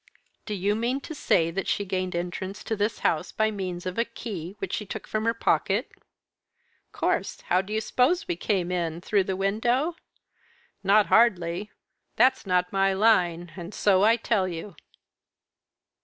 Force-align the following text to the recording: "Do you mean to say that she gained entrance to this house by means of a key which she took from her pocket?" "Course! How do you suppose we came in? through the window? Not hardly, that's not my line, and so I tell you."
"Do 0.47 0.55
you 0.55 0.73
mean 0.73 0.99
to 1.01 1.13
say 1.13 1.51
that 1.51 1.67
she 1.67 1.85
gained 1.85 2.15
entrance 2.15 2.63
to 2.63 2.75
this 2.75 3.01
house 3.05 3.31
by 3.31 3.51
means 3.51 3.85
of 3.85 3.99
a 3.99 4.03
key 4.03 4.55
which 4.57 4.73
she 4.73 4.83
took 4.83 5.05
from 5.05 5.25
her 5.25 5.33
pocket?" 5.35 5.91
"Course! 6.91 7.41
How 7.41 7.61
do 7.61 7.71
you 7.71 7.79
suppose 7.81 8.27
we 8.27 8.35
came 8.35 8.71
in? 8.71 9.01
through 9.01 9.25
the 9.25 9.35
window? 9.35 9.95
Not 10.83 11.05
hardly, 11.05 11.69
that's 12.15 12.47
not 12.47 12.73
my 12.73 12.93
line, 12.93 13.51
and 13.55 13.75
so 13.75 14.03
I 14.03 14.15
tell 14.15 14.47
you." 14.47 14.75